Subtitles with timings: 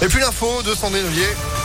[0.00, 1.57] Et puis l'info de Sandrine Ollier.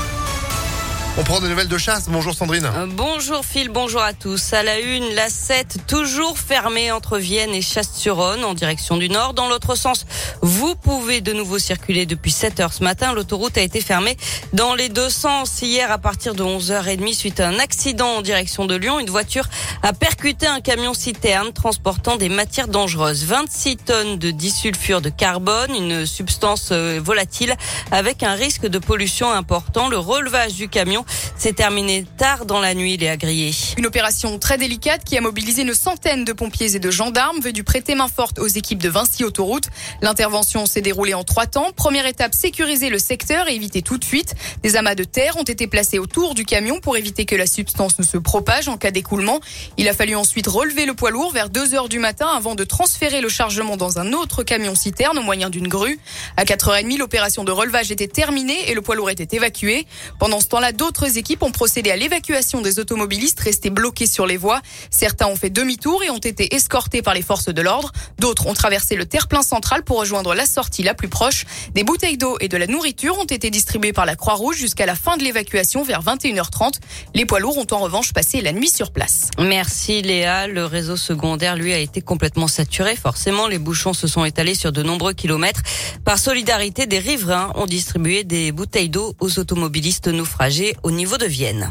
[1.16, 2.10] On prend des nouvelles de chasse.
[2.10, 2.66] Bonjour Sandrine.
[2.66, 4.52] Euh, bonjour Phil, bonjour à tous.
[4.52, 9.36] À la une, la 7 toujours fermée entre Vienne et Chasse-sur-Rhône en direction du nord.
[9.36, 10.08] Dans l'autre sens,
[10.42, 13.14] vous pouvez de nouveau circuler depuis 7 heures ce matin.
[13.14, 14.18] L'autoroute a été fermée
[14.54, 18.66] dans les deux sens hier à partir de 11h30 suite à un accident en direction
[18.66, 19.00] de Lyon.
[19.00, 19.48] Une voiture
[19.84, 23.26] a percuté un camion citerne transportant des matières dangereuses.
[23.26, 27.56] 26 tonnes de disulfure de carbone, une substance euh, volatile
[27.92, 29.90] avec un risque de pollution important.
[29.90, 31.03] Le relevage du camion
[31.38, 33.52] c'est terminé tard dans la nuit, Léa Grillé.
[33.78, 37.64] Une opération très délicate qui a mobilisé une centaine de pompiers et de gendarmes venus
[37.64, 39.66] prêter main forte aux équipes de Vinci Autoroute.
[40.02, 41.72] L'intervention s'est déroulée en trois temps.
[41.76, 44.36] Première étape, sécuriser le secteur et éviter toute fuite.
[44.62, 48.00] Des amas de terre ont été placés autour du camion pour éviter que la substance
[48.00, 49.40] ne se propage en cas d'écoulement.
[49.78, 52.64] Il a fallu ensuite relever le poids lourd vers 2 heures du matin avant de
[52.64, 56.00] transférer le chargement dans un autre camion citerne au moyen d'une grue.
[56.38, 59.88] À 4h30, l'opération de relevage était terminée et le poids lourd était évacué.
[60.20, 64.28] Pendant ce temps-là, d'autres D'autres équipes ont procédé à l'évacuation des automobilistes restés bloqués sur
[64.28, 64.62] les voies.
[64.92, 67.92] Certains ont fait demi-tour et ont été escortés par les forces de l'ordre.
[68.20, 71.46] D'autres ont traversé le terre-plein central pour rejoindre la sortie la plus proche.
[71.74, 74.94] Des bouteilles d'eau et de la nourriture ont été distribuées par la Croix-Rouge jusqu'à la
[74.94, 76.74] fin de l'évacuation vers 21h30.
[77.16, 79.32] Les poids lourds ont en revanche passé la nuit sur place.
[79.40, 80.46] Merci Léa.
[80.46, 82.96] Le réseau secondaire, lui, a été complètement saturé.
[82.96, 85.64] Forcément, les bouchons se sont étalés sur de nombreux kilomètres.
[86.06, 91.26] Par solidarité, des riverains ont distribué des bouteilles d'eau aux automobilistes naufragés au niveau de
[91.26, 91.70] Vienne.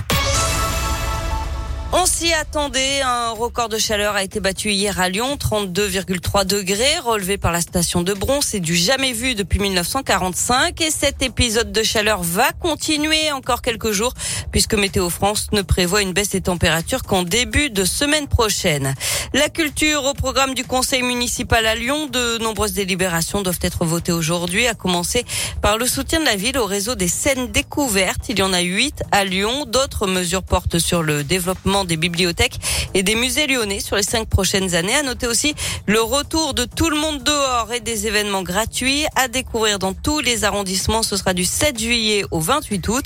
[1.94, 3.02] On s'y attendait.
[3.02, 7.60] Un record de chaleur a été battu hier à Lyon, 32,3 degrés, relevé par la
[7.60, 8.40] station de Bron.
[8.40, 10.80] C'est du jamais vu depuis 1945.
[10.80, 14.14] Et cet épisode de chaleur va continuer encore quelques jours
[14.50, 18.94] puisque Météo France ne prévoit une baisse des températures qu'en début de semaine prochaine.
[19.34, 22.06] La culture au programme du conseil municipal à Lyon.
[22.06, 25.26] De nombreuses délibérations doivent être votées aujourd'hui, à commencer
[25.60, 28.30] par le soutien de la ville au réseau des scènes découvertes.
[28.30, 29.66] Il y en a huit à Lyon.
[29.66, 32.58] D'autres mesures portent sur le développement des bibliothèques
[32.94, 34.94] et des musées lyonnais sur les cinq prochaines années.
[34.94, 35.54] À noter aussi
[35.86, 40.20] le retour de tout le monde dehors et des événements gratuits à découvrir dans tous
[40.20, 41.02] les arrondissements.
[41.02, 43.04] Ce sera du 7 juillet au 28 août.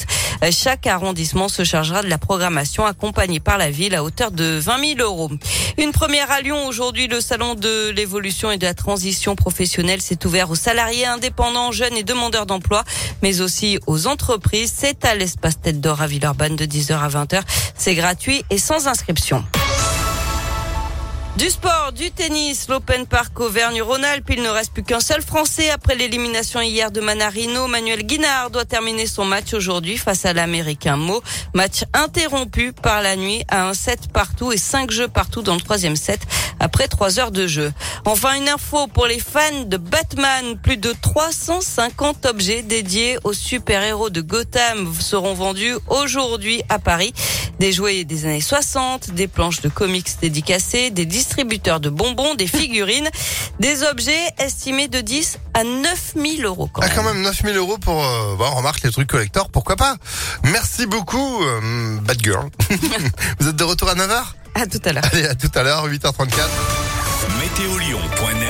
[0.50, 4.96] Chaque arrondissement se chargera de la programmation accompagnée par la ville à hauteur de 20
[4.96, 5.30] 000 euros.
[5.78, 10.24] Une première à Lyon aujourd'hui, le salon de l'évolution et de la transition professionnelle s'est
[10.26, 12.84] ouvert aux salariés indépendants, jeunes et demandeurs d'emploi,
[13.22, 14.72] mais aussi aux entreprises.
[14.74, 17.42] C'est à l'espace Tête d'Or à Villeurbanne de 10h à 20h.
[17.76, 19.44] C'est gratuit et sans inscription.
[21.38, 24.24] Du sport, du tennis, l'Open Park Auvergne-Rhône-Alpes.
[24.30, 27.66] Il ne reste plus qu'un seul Français après l'élimination hier de Manarino.
[27.66, 31.22] Manuel Guinard doit terminer son match aujourd'hui face à l'Américain Mo.
[31.52, 35.60] Match interrompu par la nuit à un set partout et cinq jeux partout dans le
[35.60, 36.20] troisième set
[36.58, 37.70] après trois heures de jeu.
[38.06, 40.56] Enfin, une info pour les fans de Batman.
[40.62, 47.12] Plus de 350 objets dédiés aux super-héros de Gotham seront vendus aujourd'hui à Paris.
[47.58, 52.46] Des jouets des années 60, des planches de comics dédicacées, des distributeurs de bonbons, des
[52.46, 53.08] figurines,
[53.58, 56.70] des objets estimés de 10 à 9 000 euros.
[56.72, 56.96] Quand ah, même.
[56.96, 59.96] Quand même 9 000 euros pour, euh, on remarque les trucs collector, pourquoi pas
[60.44, 62.48] Merci beaucoup, euh, Bad Girl.
[63.40, 64.22] Vous êtes de retour à 9h
[64.54, 65.04] À tout à l'heure.
[65.12, 66.26] Allez, à tout à l'heure, 8h34.
[67.40, 68.36] Météolion.net